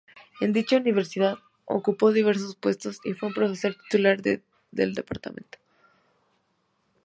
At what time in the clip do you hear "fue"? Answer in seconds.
3.13-3.31